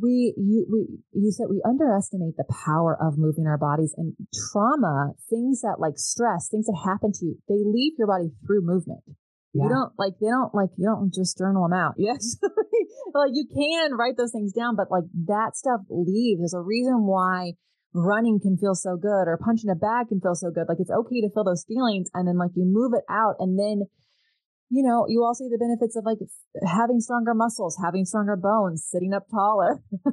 [0.00, 4.14] we you we you said we underestimate the power of moving our bodies and
[4.50, 8.62] trauma things that like stress things that happen to you they leave your body through
[8.62, 9.00] movement.
[9.52, 9.64] Yeah.
[9.64, 11.94] you don't like they don't like you don't just journal them out.
[11.98, 12.36] Yes
[13.14, 16.40] like you can write those things down but like that stuff leaves.
[16.40, 17.52] There's a reason why
[17.92, 20.66] running can feel so good or punching a bag can feel so good.
[20.68, 23.58] Like it's okay to feel those feelings and then like you move it out and
[23.58, 23.86] then
[24.70, 26.22] you know, you all see the benefits of like
[26.62, 29.82] having stronger muscles, having stronger bones, sitting up taller.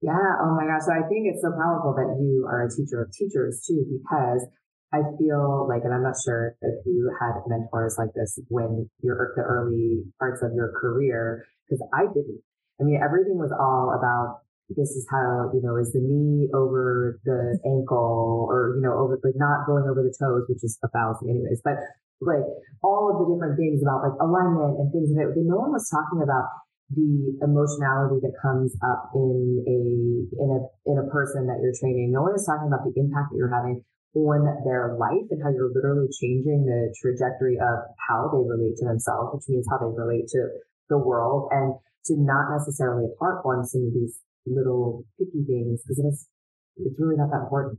[0.00, 0.32] yeah.
[0.40, 0.88] Oh my gosh.
[0.88, 4.48] So I think it's so powerful that you are a teacher of teachers too, because
[4.96, 9.36] I feel like, and I'm not sure if you had mentors like this when you're
[9.36, 12.40] the early parts of your career, because I didn't.
[12.80, 14.40] I mean, everything was all about
[14.72, 19.20] this is how, you know, is the knee over the ankle or, you know, over
[19.22, 21.76] like not going over the toes, which is a fallacy anyways, but
[22.20, 22.44] like
[22.84, 26.20] all of the different things about like alignment and things that no one was talking
[26.20, 26.48] about
[26.92, 29.78] the emotionality that comes up in a
[30.36, 32.10] in a in a person that you're training.
[32.10, 35.50] No one is talking about the impact that you're having on their life and how
[35.54, 39.86] you're literally changing the trajectory of how they relate to themselves, which means how they
[39.86, 40.50] relate to
[40.88, 45.98] the world and to not necessarily harp on some of these little picky things because
[45.98, 46.26] it is
[46.76, 47.78] it's really not that important.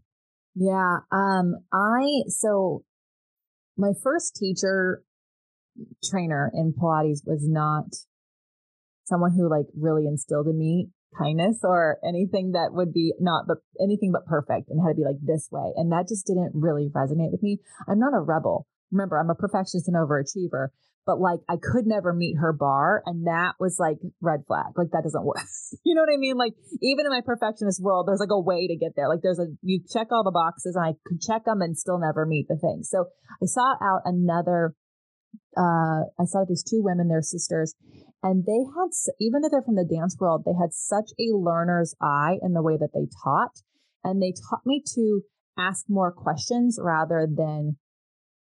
[0.56, 1.04] Yeah.
[1.12, 2.84] Um I so
[3.77, 5.03] my first teacher
[6.03, 7.86] trainer in Pilates was not
[9.05, 13.57] someone who like really instilled in me kindness or anything that would be not but
[13.81, 15.73] anything but perfect and had to be like this way.
[15.75, 17.60] And that just didn't really resonate with me.
[17.88, 18.67] I'm not a rebel.
[18.91, 20.69] Remember, I'm a perfectionist and overachiever,
[21.06, 23.02] but like I could never meet her bar.
[23.06, 24.78] And that was like red flag.
[24.78, 25.42] Like that doesn't work.
[25.84, 26.38] you know what I mean?
[26.38, 29.10] Like even in my perfectionist world, there's like a way to get there.
[29.10, 32.00] Like there's a, you check all the boxes and I could check them and still
[32.00, 32.82] never meet the thing.
[32.84, 33.06] So
[33.42, 34.76] I saw out another,
[35.58, 37.76] uh, I saw these two women, they're sisters,
[38.24, 41.96] and they had, even though they're from the dance world, they had such a learner's
[42.00, 43.62] eye in the way that they taught.
[44.04, 45.22] And they taught me to
[45.58, 47.78] ask more questions rather than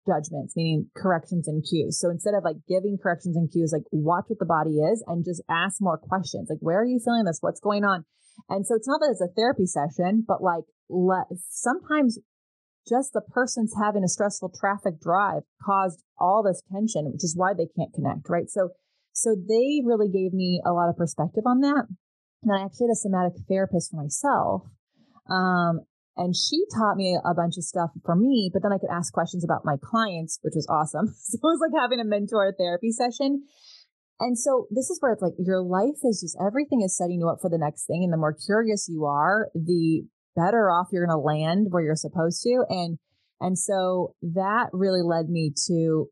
[0.07, 1.99] judgments, meaning corrections and cues.
[1.99, 5.25] So instead of like giving corrections and cues, like watch what the body is and
[5.25, 6.47] just ask more questions.
[6.49, 7.39] Like, where are you feeling this?
[7.41, 8.05] What's going on?
[8.49, 10.63] And so it's not that it's a therapy session, but like
[11.49, 12.19] sometimes
[12.87, 17.53] just the person's having a stressful traffic drive caused all this tension, which is why
[17.53, 18.49] they can't connect, right?
[18.49, 18.69] So
[19.13, 21.85] so they really gave me a lot of perspective on that.
[22.43, 24.63] And I actually had a somatic therapist for myself.
[25.29, 25.81] Um,
[26.17, 29.13] and she taught me a bunch of stuff for me, but then I could ask
[29.13, 31.07] questions about my clients, which was awesome.
[31.17, 33.43] so it was like having a mentor therapy session.
[34.19, 37.29] And so this is where it's like your life is just everything is setting you
[37.29, 38.03] up for the next thing.
[38.03, 40.03] And the more curious you are, the
[40.35, 42.63] better off you're going to land where you're supposed to.
[42.69, 42.99] And,
[43.39, 46.09] and so that really led me to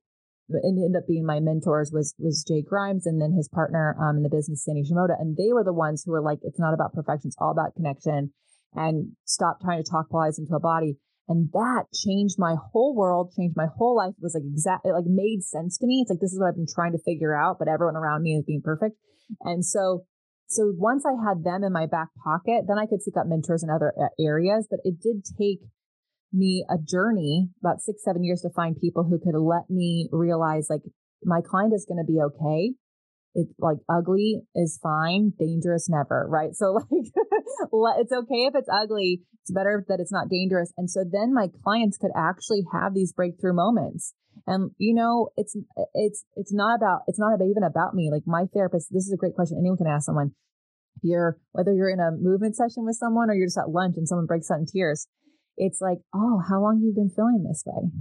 [0.66, 4.24] ended up being my mentors was was Jay Grimes and then his partner um, in
[4.24, 5.14] the business, Sandy Shimoda.
[5.20, 7.76] And they were the ones who were like, it's not about perfection, it's all about
[7.76, 8.34] connection
[8.74, 10.98] and stop trying to talk bodies into a body.
[11.28, 14.14] And that changed my whole world, changed my whole life.
[14.18, 16.02] It was like exact, it like made sense to me.
[16.02, 18.34] It's like, this is what I've been trying to figure out, but everyone around me
[18.34, 18.96] is being perfect.
[19.42, 20.06] And so,
[20.48, 23.62] so once I had them in my back pocket, then I could seek out mentors
[23.62, 24.68] in other areas.
[24.70, 25.60] But it did take
[26.34, 30.68] me a journey about six, seven years to find people who could let me realize
[30.70, 30.82] like
[31.24, 32.74] my client is going to be okay.
[33.36, 36.56] It's like ugly is fine, dangerous never, right?
[36.56, 36.80] So
[37.72, 39.22] like it's okay if it's ugly.
[39.44, 40.74] It's better that it's not dangerous.
[40.78, 44.14] And so then my clients could actually have these breakthrough moments.
[44.48, 45.56] And you know, it's
[45.94, 48.10] it's it's not about it's not even about me.
[48.12, 49.58] Like my therapist, this is a great question.
[49.60, 50.32] Anyone can ask someone.
[50.98, 53.96] If You're whether you're in a movement session with someone or you're just at lunch
[53.98, 55.08] and someone breaks out in tears.
[55.62, 57.92] It's like, oh, how long you been feeling this way?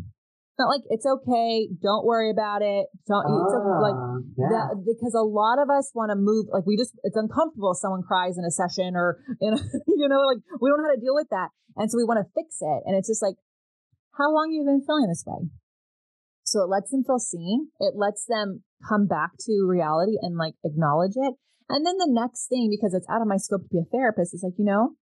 [0.59, 1.71] Not like it's okay.
[1.81, 2.91] Don't worry about it.
[3.07, 4.51] Don't it's like ah, yeah.
[4.51, 6.51] that because a lot of us want to move.
[6.51, 10.11] Like we just it's uncomfortable if someone cries in a session or in a, you
[10.11, 12.29] know like we don't know how to deal with that, and so we want to
[12.35, 12.81] fix it.
[12.87, 13.39] And it's just like,
[14.19, 15.47] how long you been feeling this way?
[16.43, 17.71] So it lets them feel seen.
[17.79, 21.35] It lets them come back to reality and like acknowledge it.
[21.69, 24.33] And then the next thing, because it's out of my scope to be a therapist,
[24.33, 24.97] is like, you know,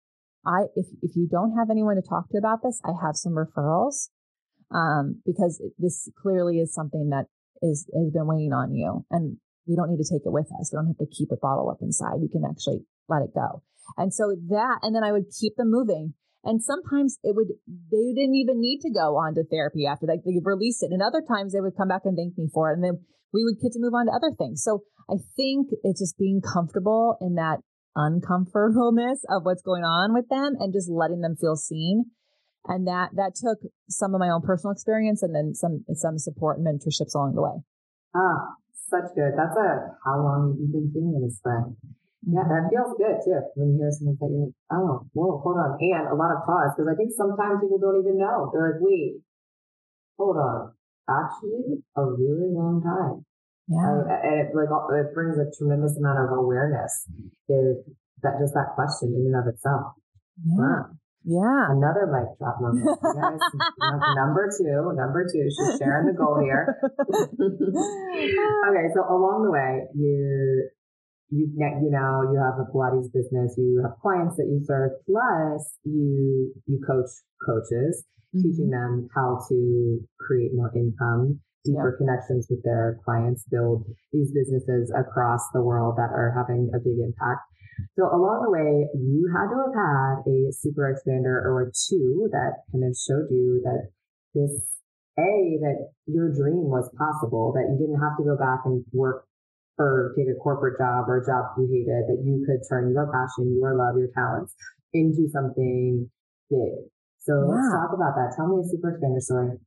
[0.45, 3.39] I if if you don't have anyone to talk to about this, I have some
[3.39, 4.11] referrals
[4.75, 7.27] um, because this clearly is something that
[7.63, 10.71] is has been weighing on you, and we don't need to take it with us.
[10.73, 12.23] We don't have to keep it bottled up inside.
[12.23, 13.63] You can actually let it go.
[13.97, 16.15] And so that, and then I would keep them moving.
[16.45, 20.23] And sometimes it would, they didn't even need to go on to therapy after that.
[20.25, 20.93] They released it.
[20.93, 22.75] And other times they would come back and thank me for it.
[22.75, 23.03] And then
[23.35, 24.63] we would get to move on to other things.
[24.63, 27.59] So I think it's just being comfortable in that
[27.97, 32.13] uncomfortableness of what's going on with them and just letting them feel seen
[32.69, 36.59] and that that took some of my own personal experience and then some some support
[36.59, 37.63] and mentorships along the way.
[38.15, 39.35] Ah such good.
[39.35, 41.75] That's a how long have you been feeling this way.
[42.27, 42.75] Yeah that mm-hmm.
[42.75, 46.11] feels good too when you hear someone say you're like oh whoa hold on and
[46.11, 48.51] a lot of pause because i think sometimes people don't even know.
[48.51, 49.23] They're like wait
[50.19, 50.75] hold on.
[51.07, 53.23] Actually a really long time.
[53.71, 53.79] Yeah.
[53.79, 57.07] And it like it brings a tremendous amount of awareness
[57.47, 57.87] if
[58.23, 59.95] that just that question in and of itself.
[60.43, 60.59] Yeah.
[60.59, 60.83] Wow.
[61.27, 61.75] Yeah.
[61.75, 62.87] Another mic drop moment.
[63.03, 63.43] Guys,
[64.15, 66.79] number two, number two, she's sharing the goal here.
[67.03, 68.87] okay.
[68.95, 70.71] So along the way, you're,
[71.35, 75.75] you, you know, you have a Pilates business, you have clients that you serve, plus
[75.83, 77.11] you, you coach
[77.43, 78.47] coaches, mm-hmm.
[78.47, 82.07] teaching them how to create more income, deeper yep.
[82.07, 87.03] connections with their clients, build these businesses across the world that are having a big
[87.03, 87.43] impact.
[87.99, 92.65] So along the way, you had to have had a super expander or two that
[92.73, 93.91] kind of showed you that
[94.35, 94.53] this
[95.19, 99.27] a that your dream was possible, that you didn't have to go back and work
[99.79, 103.09] or take a corporate job or a job you hated, that you could turn your
[103.13, 104.55] passion, your love, your talents
[104.93, 106.09] into something
[106.51, 106.89] big.
[107.21, 107.57] So yeah.
[107.57, 108.33] let's talk about that.
[108.37, 109.59] Tell me a super expander story.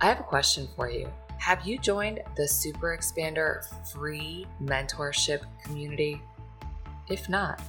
[0.00, 1.08] I have a question for you.
[1.46, 6.20] Have you joined the Super Expander free mentorship community?
[7.08, 7.60] If not,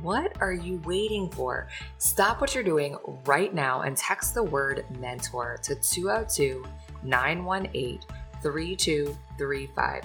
[0.00, 1.66] what are you waiting for?
[1.98, 6.64] Stop what you're doing right now and text the word mentor to 202
[7.02, 7.98] 918
[8.44, 10.04] 3235.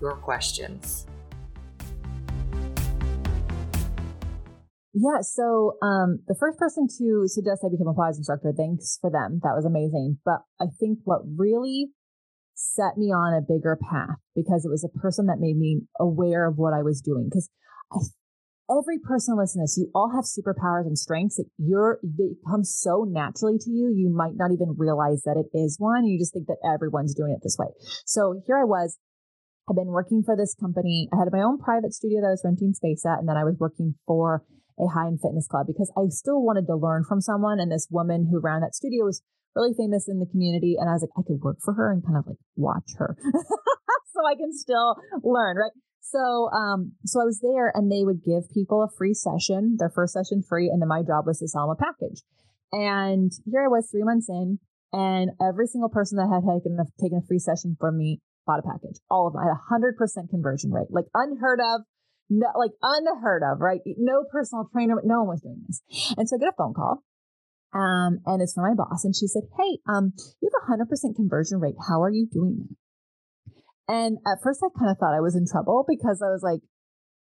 [0.00, 1.06] your questions.
[4.94, 9.10] Yeah, so um, the first person to suggest I become a Pilates instructor, thanks for
[9.10, 9.38] them.
[9.44, 10.18] That was amazing.
[10.24, 11.90] But I think what really
[12.54, 16.48] set me on a bigger path because it was a person that made me aware
[16.48, 17.30] of what I was doing.
[17.30, 17.48] Because
[18.68, 22.64] every person listening to this, you all have superpowers and strengths that you're they come
[22.64, 26.04] so naturally to you, you might not even realize that it is one.
[26.04, 27.68] You just think that everyone's doing it this way.
[28.04, 28.98] So here I was.
[29.68, 31.08] I've been working for this company.
[31.12, 33.44] I had my own private studio that I was renting space at, and then I
[33.44, 34.42] was working for
[34.78, 37.60] a high end fitness club because I still wanted to learn from someone.
[37.60, 39.22] And this woman who ran that studio was
[39.54, 40.76] really famous in the community.
[40.78, 43.16] And I was like, I could work for her and kind of like watch her
[44.14, 45.72] so I can still learn, right?
[46.00, 49.90] So, um, so I was there and they would give people a free session, their
[49.90, 50.70] first session free.
[50.72, 52.22] And then my job was to sell them a package.
[52.72, 54.58] And here I was three months in
[54.92, 58.64] And every single person that had taken a, taken a free session from me bought
[58.64, 58.96] a package.
[59.12, 59.44] All of them.
[59.44, 61.84] I had a hundred percent conversion rate, like unheard of.
[62.30, 63.80] No, like unheard of, right?
[63.96, 65.80] No personal trainer, no one was doing this.
[66.16, 67.04] And so I get a phone call
[67.74, 69.04] um, and it's from my boss.
[69.04, 71.76] And she said, Hey, um, you have a 100% conversion rate.
[71.88, 72.74] How are you doing that?
[73.92, 76.60] And at first, I kind of thought I was in trouble because I was like,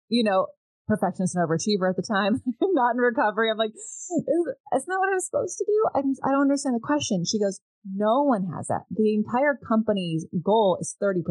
[0.08, 0.48] you know,
[0.90, 3.50] perfectionist and overachiever at the time, not in recovery.
[3.50, 5.78] I'm like, it's not what I'm supposed to do.
[5.94, 7.24] I'm, I don't understand the question.
[7.24, 8.82] She goes, no one has that.
[8.90, 11.22] The entire company's goal is 30%.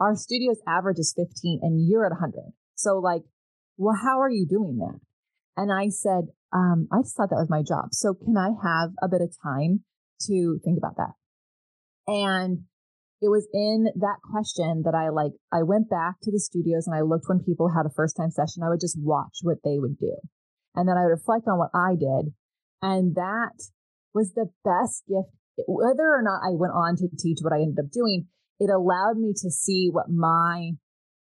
[0.00, 2.52] Our studio's average is 15 and you're at 100.
[2.74, 3.22] So like,
[3.76, 5.00] well, how are you doing that?
[5.56, 7.92] And I said, um, I just thought that was my job.
[7.92, 9.84] So can I have a bit of time
[10.26, 11.14] to think about that?
[12.06, 12.64] And
[13.22, 16.96] it was in that question that I like, I went back to the studios and
[16.96, 18.64] I looked when people had a first time session.
[18.66, 20.16] I would just watch what they would do.
[20.74, 22.34] And then I would reflect on what I did.
[22.82, 23.54] And that
[24.12, 25.30] was the best gift.
[25.68, 28.26] Whether or not I went on to teach what I ended up doing,
[28.58, 30.72] it allowed me to see what my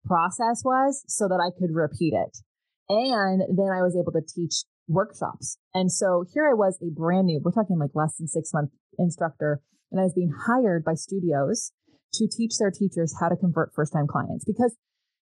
[0.03, 2.37] process was so that I could repeat it.
[2.89, 5.57] And then I was able to teach workshops.
[5.73, 8.71] And so here I was, a brand new, we're talking like less than six month
[8.99, 11.71] instructor, and I was being hired by studios
[12.13, 14.45] to teach their teachers how to convert first time clients.
[14.45, 14.75] Because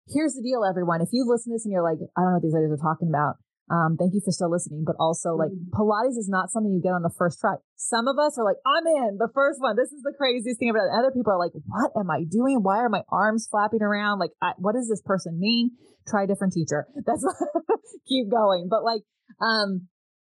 [0.09, 1.01] here's the deal, everyone.
[1.01, 2.83] If you listen to this and you're like, I don't know what these ladies are
[2.83, 3.37] talking about,
[3.71, 4.83] um, thank you for still listening.
[4.85, 5.71] But also, like, mm-hmm.
[5.71, 7.55] Pilates is not something you get on the first try.
[7.77, 9.77] Some of us are like, I'm in the first one.
[9.79, 10.99] This is the craziest thing about it.
[10.99, 12.66] Other people are like, what am I doing?
[12.66, 14.19] Why are my arms flapping around?
[14.19, 15.71] Like, I, what does this person mean?
[16.09, 16.88] Try a different teacher.
[17.07, 17.23] That's
[18.09, 18.66] keep going.
[18.69, 19.03] But like,
[19.40, 19.87] um,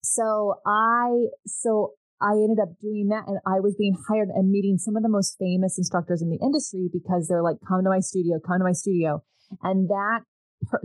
[0.02, 4.78] so I, so I ended up doing that and I was being hired and meeting
[4.78, 8.00] some of the most famous instructors in the industry because they're like, come to my
[8.00, 9.22] studio, come to my studio.
[9.62, 10.22] And that,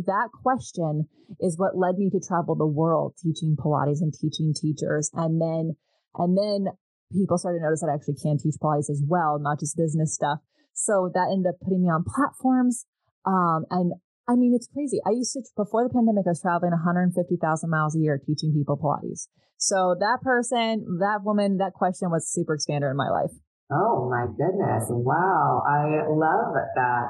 [0.06, 1.08] that question
[1.40, 5.12] is what led me to travel the world teaching Pilates and teaching teachers.
[5.14, 5.78] And then,
[6.16, 6.74] and then
[7.14, 10.14] people started to notice that I actually can teach Pilates as well, not just business
[10.14, 10.40] stuff.
[10.74, 12.86] So that ended up putting me on platforms.
[13.26, 13.94] Um, and
[14.30, 15.02] I mean, it's crazy.
[15.08, 17.18] I used to, before the pandemic, I was traveling 150,000
[17.66, 19.26] miles a year teaching people Pilates.
[19.58, 23.34] So that person, that woman, that question was super expander in my life.
[23.74, 24.86] Oh my goodness.
[24.90, 25.66] Wow.
[25.66, 27.06] I love that.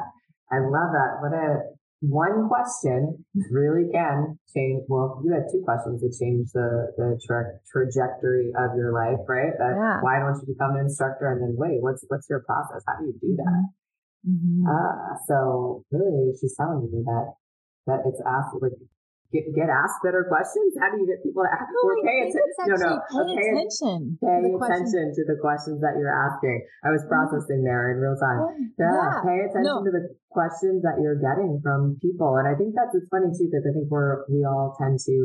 [0.48, 1.20] I love that.
[1.20, 4.88] What a one question really can change.
[4.88, 9.52] Well, you had two questions that changed the, the tra- trajectory of your life, right?
[9.60, 10.00] That, yeah.
[10.00, 11.28] Why don't you become an instructor?
[11.28, 12.80] And then wait, what's, what's your process?
[12.88, 13.52] How do you do that?
[13.52, 13.79] Mm-hmm.
[14.28, 14.64] Mm-hmm.
[14.64, 14.68] Mm-hmm.
[14.68, 17.40] Uh, so really, she's telling you that
[17.88, 18.76] that it's asked like
[19.32, 20.76] get get asked better questions.
[20.76, 21.70] How do you get people to ask?
[21.70, 24.18] No, pay, atten- no, no, pay, pay attention.
[24.20, 26.66] Pay to attention to the questions that you're asking.
[26.84, 27.70] I was processing yeah.
[27.72, 28.74] there in real time.
[28.76, 29.22] Yeah, yeah.
[29.24, 29.86] pay attention no.
[29.86, 30.04] to the
[30.34, 33.72] questions that you're getting from people, and I think that's it's funny too because I
[33.72, 35.16] think we're we all tend to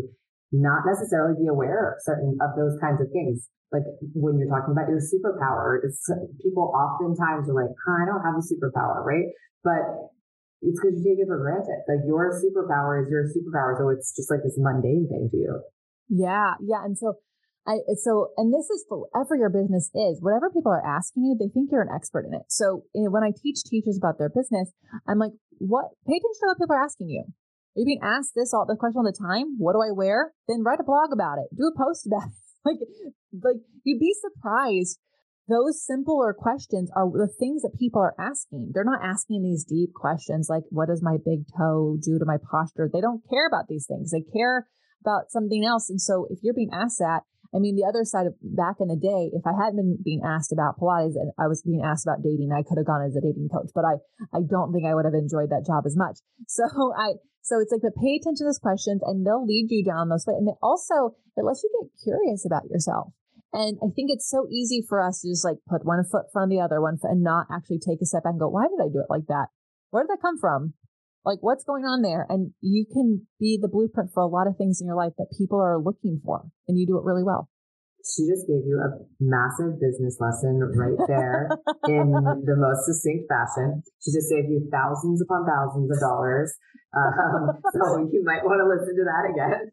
[0.55, 3.83] not necessarily be aware of certain of those kinds of things like
[4.15, 6.07] when you're talking about your superpower, it's
[6.39, 9.27] people oftentimes are like, I don't have a superpower, right?
[9.67, 10.15] But
[10.63, 11.83] it's because you take it for granted.
[11.91, 13.75] Like your superpower is your superpower.
[13.75, 15.53] So it's just like this mundane thing to you.
[16.09, 16.55] Yeah.
[16.63, 16.87] Yeah.
[16.87, 17.19] And so
[17.67, 21.35] I, so, and this is for whatever your business is, whatever people are asking you,
[21.35, 22.45] they think you're an expert in it.
[22.49, 24.71] So you know, when I teach teachers about their business,
[25.09, 27.25] I'm like, what, pay attention to what people are asking you.
[27.25, 29.57] Are you being asked this all the question all the time?
[29.59, 30.33] What do I wear?
[30.47, 31.51] Then write a blog about it.
[31.57, 32.44] Do a post about it.
[32.65, 32.79] Like
[33.33, 34.99] like you'd be surprised
[35.49, 38.71] those simpler questions are the things that people are asking.
[38.73, 42.39] They're not asking these deep questions like, what does my big toe do to my
[42.51, 42.89] posture?
[42.91, 44.11] They don't care about these things.
[44.11, 44.67] They care
[45.03, 45.91] about something else.
[45.91, 48.91] And so if you're being asked that, I mean, the other side of back in
[48.91, 52.03] the day, if I hadn't been being asked about Pilates and I was being asked
[52.03, 54.03] about dating, I could have gone as a dating coach, but I,
[54.35, 56.19] I don't think I would have enjoyed that job as much.
[56.51, 59.85] So I, so it's like, but pay attention to those questions and they'll lead you
[59.85, 60.39] down those ways.
[60.39, 63.13] And they also, it lets you get curious about yourself.
[63.53, 66.33] And I think it's so easy for us to just like put one foot in
[66.33, 68.49] front of the other one foot and not actually take a step back and go,
[68.49, 69.47] why did I do it like that?
[69.91, 70.75] Where did that come from?
[71.25, 72.27] Like what's going on there?
[72.29, 75.35] And you can be the blueprint for a lot of things in your life that
[75.39, 77.49] people are looking for and you do it really well
[78.05, 81.49] she just gave you a massive business lesson right there
[81.89, 83.81] in the most succinct fashion.
[84.05, 86.53] She just saved you thousands upon thousands of dollars.
[86.93, 89.73] Um, so you might want to listen to that again.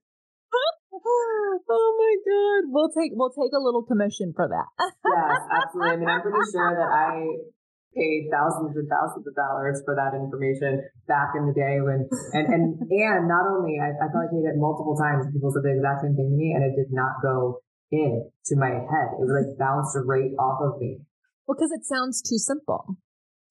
[1.68, 4.68] oh my god, we'll take we'll take a little commission for that.
[4.80, 5.92] yes, absolutely.
[5.92, 7.52] I mean, I'm pretty sure that I
[7.92, 12.46] paid thousands and thousands of dollars for that information back in the day when and
[12.48, 15.28] and and not only I, I felt like I paid it multiple times.
[15.32, 17.60] People said the exact same thing to me, and it did not go
[17.92, 19.08] in to my head.
[19.20, 21.04] It was like bounced right off of me.
[21.46, 22.96] Well, because it sounds too simple.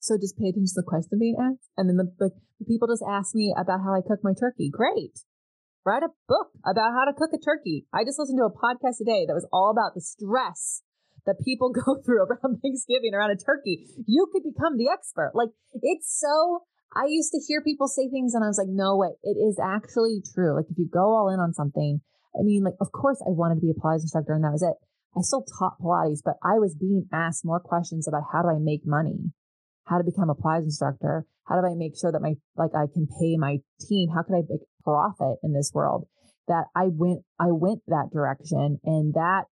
[0.01, 1.69] So just pay attention to the question being asked.
[1.77, 4.73] And then the, like, the people just ask me about how I cook my turkey.
[4.73, 5.21] Great.
[5.85, 7.85] Write a book about how to cook a turkey.
[7.93, 10.81] I just listened to a podcast today that was all about the stress
[11.27, 13.87] that people go through around Thanksgiving, around a turkey.
[14.07, 15.33] You could become the expert.
[15.35, 15.51] Like
[15.83, 16.65] it's so
[16.95, 19.61] I used to hear people say things and I was like, no way, it is
[19.63, 20.57] actually true.
[20.57, 22.01] Like if you go all in on something,
[22.35, 24.63] I mean, like, of course I wanted to be a Pilates instructor and that was
[24.63, 24.75] it.
[25.17, 28.59] I still taught Pilates, but I was being asked more questions about how do I
[28.59, 29.33] make money?
[29.87, 31.27] How to become a Pilates instructor?
[31.47, 34.11] How do I make sure that my, like I can pay my team?
[34.11, 36.07] How can I make profit in this world?
[36.49, 39.45] That I went, I went that direction and that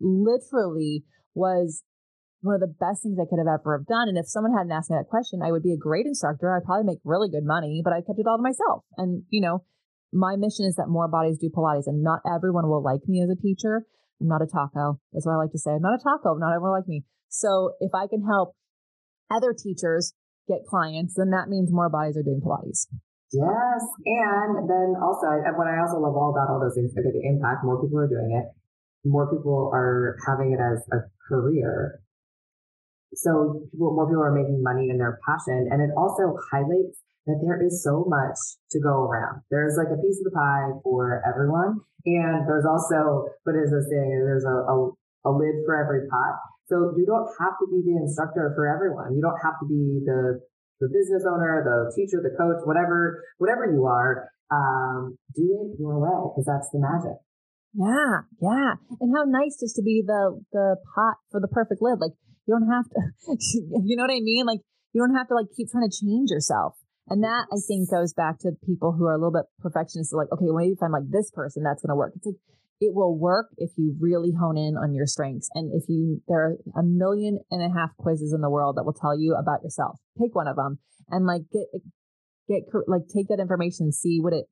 [0.00, 1.82] literally was
[2.40, 4.08] one of the best things I could have ever have done.
[4.08, 6.52] And if someone hadn't asked me that question, I would be a great instructor.
[6.52, 8.84] I'd probably make really good money, but I kept it all to myself.
[8.96, 9.64] And, you know,
[10.12, 13.30] my mission is that more bodies do Pilates and not everyone will like me as
[13.30, 13.86] a teacher.
[14.20, 15.00] I'm not a taco.
[15.12, 15.72] That's what I like to say.
[15.72, 16.36] I'm not a taco.
[16.36, 17.04] Not everyone like me.
[17.28, 18.54] So if I can help
[19.32, 20.12] other teachers
[20.46, 22.86] get clients, then that means more bodies are doing Pilates.
[23.32, 23.82] Yes.
[24.04, 25.26] And then also,
[25.58, 28.30] what I also love all about all those things, the impact, more people are doing
[28.38, 28.46] it,
[29.04, 32.00] more people are having it as a career
[33.16, 35.70] so people, more people are making money in their passion.
[35.70, 38.36] And it also highlights that there is so much
[38.72, 39.40] to go around.
[39.50, 41.80] There's like a piece of the pie for everyone.
[42.04, 44.20] And there's also, what is this saying?
[44.28, 44.76] There's a, a,
[45.24, 46.36] a lid for every pot.
[46.68, 49.16] So you don't have to be the instructor for everyone.
[49.16, 50.40] You don't have to be the,
[50.80, 54.28] the business owner, the teacher, the coach, whatever, whatever you are.
[54.52, 57.16] Um, do it your way because that's the magic.
[57.74, 58.74] Yeah, yeah.
[59.00, 61.98] And how nice just to be the the pot for the perfect lid.
[61.98, 62.12] Like
[62.46, 63.00] you don't have to,
[63.84, 64.46] you know what I mean?
[64.46, 64.60] Like
[64.92, 66.74] you don't have to like keep trying to change yourself.
[67.08, 70.14] And that I think goes back to people who are a little bit perfectionist.
[70.14, 72.12] Like, okay, well, maybe if I'm like this person, that's going to work.
[72.16, 72.40] It's like,
[72.80, 75.48] it will work if you really hone in on your strengths.
[75.54, 78.84] And if you, there are a million and a half quizzes in the world that
[78.84, 80.00] will tell you about yourself.
[80.20, 80.78] Take one of them
[81.10, 81.68] and like get,
[82.48, 84.46] get, like take that information, see what it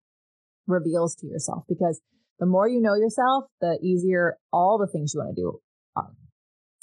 [0.66, 1.64] reveals to yourself.
[1.68, 2.02] Because
[2.42, 5.60] the more you know yourself, the easier all the things you want to do
[5.94, 6.10] are.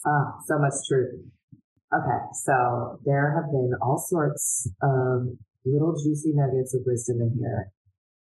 [0.07, 1.19] Ah, so much truth.
[1.91, 5.35] Okay, so there have been all sorts of
[5.65, 7.73] little juicy nuggets of wisdom in here.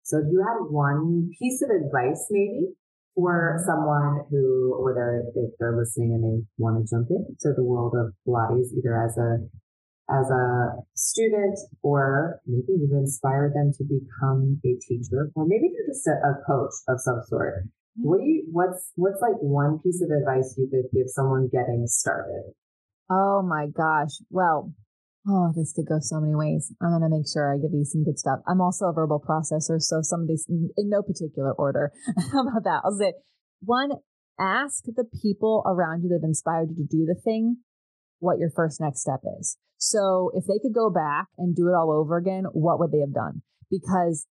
[0.03, 2.77] So if you had one piece of advice maybe
[3.15, 7.95] for someone who, whether if they're listening and they want to jump into the world
[7.97, 9.41] of Pilates, either as a
[10.11, 15.89] as a student or maybe you've inspired them to become a teacher or maybe you're
[15.89, 17.65] just a, a coach of some sort
[17.97, 21.87] what do you what's what's like one piece of advice you could give someone getting
[21.87, 22.53] started?
[23.11, 24.19] Oh my gosh.
[24.31, 24.73] Well,
[25.29, 26.73] oh, this could go so many ways.
[26.83, 28.41] I'm gonna make sure I give you some good stuff.
[28.49, 31.93] I'm also a verbal processor, so some of these in no particular order.
[32.33, 32.83] How about that?
[32.85, 33.13] I'll say
[33.63, 33.91] one,
[34.41, 37.59] ask the people around you that have inspired you to do the thing
[38.25, 39.57] what your first next step is.
[39.77, 43.01] So if they could go back and do it all over again, what would they
[43.01, 43.43] have done?
[43.71, 44.27] Because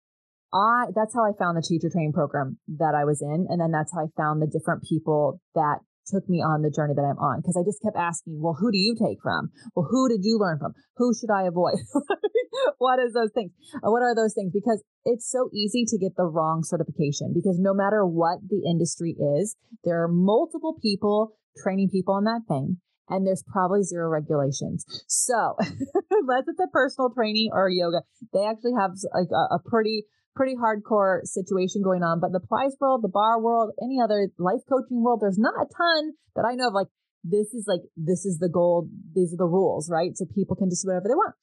[0.53, 3.47] I that's how I found the teacher training program that I was in.
[3.49, 6.93] And then that's how I found the different people that took me on the journey
[6.95, 7.39] that I'm on.
[7.39, 9.51] Because I just kept asking, well, who do you take from?
[9.75, 10.73] Well, who did you learn from?
[10.97, 11.79] Who should I avoid?
[12.77, 13.51] what is those things?
[13.75, 14.51] Uh, what are those things?
[14.51, 19.15] Because it's so easy to get the wrong certification because no matter what the industry
[19.39, 22.77] is, there are multiple people training people on that thing
[23.09, 24.85] and there's probably zero regulations.
[25.07, 28.01] So unless it's a personal training or yoga,
[28.33, 32.19] they actually have like a, a pretty pretty hardcore situation going on.
[32.19, 35.65] But the Pilates world, the bar world, any other life coaching world, there's not a
[35.65, 36.73] ton that I know of.
[36.73, 36.87] Like
[37.23, 38.89] this is like this is the gold.
[39.13, 40.11] These are the rules, right?
[40.15, 41.35] So people can just do whatever they want.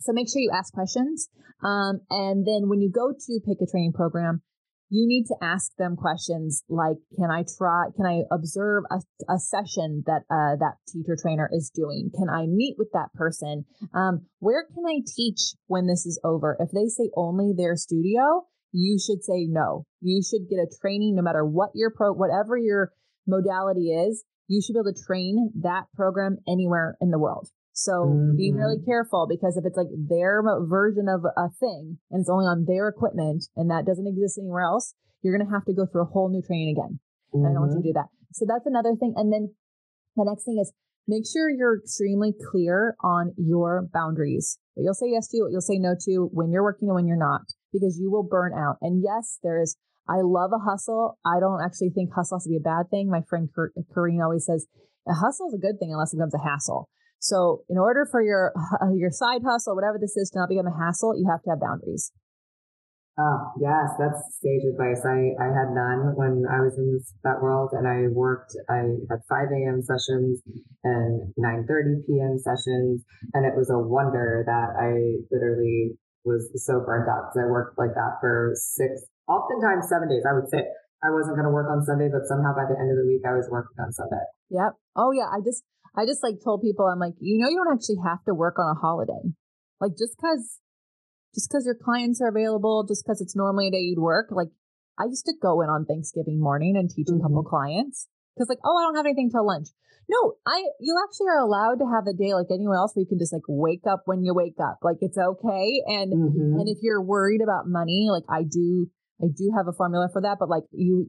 [0.00, 1.28] So make sure you ask questions.
[1.62, 4.42] Um, and then when you go to pick a training program,
[4.94, 9.00] you need to ask them questions like can i try can i observe a,
[9.32, 12.10] a session that uh, that teacher trainer is doing?
[12.16, 13.64] Can i meet with that person?
[13.92, 16.56] Um, where can i teach when this is over?
[16.60, 19.86] If they say only their studio you should say no.
[20.00, 22.90] You should get a training no matter what your pro whatever your
[23.26, 28.06] modality is you should be able to train that program anywhere in the world so
[28.06, 28.36] mm-hmm.
[28.38, 32.46] be really careful because if it's like their version of a thing and it's only
[32.46, 35.84] on their equipment and that doesn't exist anywhere else, you're going to have to go
[35.84, 37.02] through a whole new training again.
[37.34, 37.42] Mm-hmm.
[37.42, 37.98] And I don't want you to mm-hmm.
[37.98, 38.14] do that.
[38.30, 39.18] So that's another thing.
[39.18, 39.50] And then
[40.14, 40.70] the next thing is
[41.10, 44.58] make sure you're extremely clear on your boundaries.
[44.74, 47.10] What you'll say yes to, what you'll say no to, when you're working and when
[47.10, 47.42] you're not,
[47.74, 48.78] because you will burn out.
[48.86, 49.74] And yes, there is,
[50.06, 51.18] I love a hustle.
[51.26, 53.10] I don't actually think hustle has to be a bad thing.
[53.10, 54.66] My friend Corrine always says,
[55.10, 56.88] a hustle is a good thing unless it becomes a hassle.
[57.18, 58.52] So in order for your
[58.82, 61.50] uh, your side hustle, whatever this is, to not become a hassle, you have to
[61.50, 62.12] have boundaries.
[63.14, 65.06] Oh, yes, that's sage advice.
[65.06, 68.90] I, I had none when I was in this, that world and I worked, I
[69.06, 69.86] had 5 a.m.
[69.86, 70.42] sessions
[70.82, 72.42] and 9.30 p.m.
[72.42, 73.06] sessions.
[73.30, 75.94] And it was a wonder that I literally
[76.26, 80.26] was so burnt out because I worked like that for six, oftentimes seven days.
[80.26, 80.66] I would say
[81.06, 83.22] I wasn't going to work on Sunday, but somehow by the end of the week,
[83.22, 84.26] I was working on Sunday.
[84.50, 84.74] Yep.
[84.98, 85.30] Oh yeah.
[85.30, 85.62] I just,
[85.96, 88.58] I just like told people, I'm like, you know, you don't actually have to work
[88.58, 89.30] on a holiday.
[89.80, 90.58] Like just cause,
[91.34, 94.28] just cause your clients are available, just cause it's normally a day you'd work.
[94.30, 94.48] Like
[94.98, 97.20] I used to go in on Thanksgiving morning and teach mm-hmm.
[97.20, 97.50] a couple mm-hmm.
[97.50, 99.68] clients because like, oh, I don't have anything till lunch.
[100.08, 103.08] No, I you actually are allowed to have a day like anyone else where you
[103.08, 104.78] can just like wake up when you wake up.
[104.82, 105.80] Like it's okay.
[105.86, 106.60] And mm-hmm.
[106.60, 108.90] and if you're worried about money, like I do
[109.22, 111.08] I do have a formula for that, but like you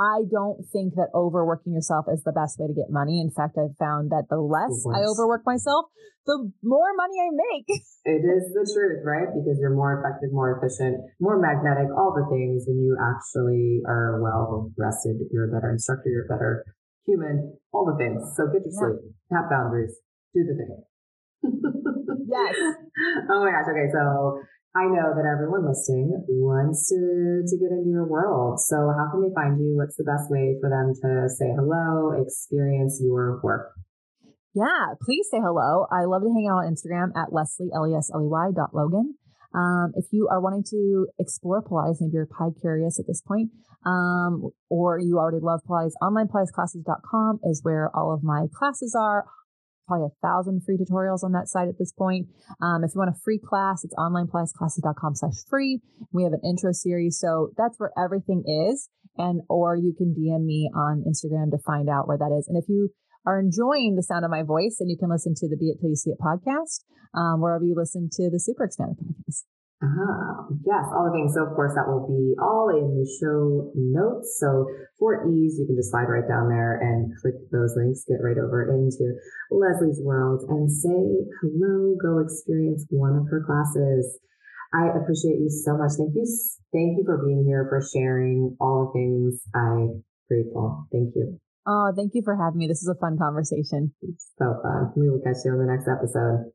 [0.00, 3.20] I don't think that overworking yourself is the best way to get money.
[3.20, 5.92] In fact, I've found that the less I overwork myself,
[6.24, 7.68] the more money I make.
[8.08, 9.28] it is the truth, right?
[9.28, 14.16] Because you're more effective, more efficient, more magnetic, all the things when you actually are
[14.24, 15.20] well rested.
[15.28, 16.64] You're a better instructor, you're a better
[17.04, 18.24] human, all the things.
[18.40, 18.96] So get your yeah.
[18.96, 19.92] sleep, have boundaries,
[20.32, 20.80] do the thing.
[22.24, 22.56] yes.
[23.28, 23.68] Oh my gosh.
[23.68, 23.92] Okay.
[23.92, 24.40] So
[24.70, 28.60] I know that everyone listening wants to, to get into your world.
[28.60, 29.74] So how can they find you?
[29.74, 33.74] What's the best way for them to say hello, experience your work?
[34.54, 35.86] Yeah, please say hello.
[35.90, 39.14] I love to hang out on Instagram at Lesley, L-E-S-L-E-Y dot Logan.
[39.54, 43.50] Um, if you are wanting to explore Pilates, maybe you're pie curious at this point,
[43.84, 49.24] um, or you already love Pilates, onlinepilatesclasses.com is where all of my classes are
[49.90, 52.28] probably a thousand free tutorials on that site at this point.
[52.62, 55.80] Um, if you want a free class, it's onlinepilatesclasses.com slash free.
[56.12, 57.18] We have an intro series.
[57.18, 58.88] So that's where everything is.
[59.18, 62.46] And, or you can DM me on Instagram to find out where that is.
[62.46, 62.90] And if you
[63.26, 65.80] are enjoying the sound of my voice, then you can listen to the Be It
[65.80, 69.49] Till You See It podcast, um, wherever you listen to the Super Expanded podcast.
[69.80, 71.32] Ah, yes, all the things.
[71.32, 74.36] So of course that will be all in the show notes.
[74.36, 74.68] So
[75.00, 78.36] for ease, you can just slide right down there and click those links, get right
[78.36, 79.16] over into
[79.48, 84.20] Lesley's world and say hello, go experience one of her classes.
[84.76, 85.96] I appreciate you so much.
[85.96, 86.28] Thank you.
[86.76, 89.40] Thank you for being here, for sharing all the things.
[89.56, 90.86] I'm grateful.
[90.92, 91.40] Thank you.
[91.66, 92.68] Oh, thank you for having me.
[92.68, 93.92] This is a fun conversation.
[94.02, 94.92] It's so fun.
[94.94, 96.52] We will catch you on the next episode.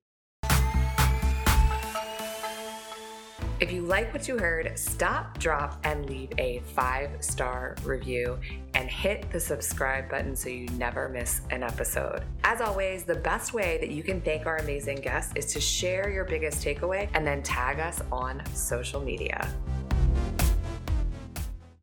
[3.96, 8.38] Like what you heard, stop, drop, and leave a five star review
[8.74, 12.22] and hit the subscribe button so you never miss an episode.
[12.44, 16.10] As always, the best way that you can thank our amazing guests is to share
[16.10, 19.48] your biggest takeaway and then tag us on social media.